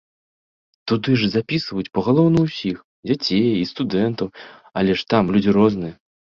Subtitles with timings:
[0.91, 2.77] Туды ж запісваюць пагалоўна ўсіх
[3.11, 4.27] дзяцей і студэнтаў,
[4.83, 5.95] але ж там людзі розныя.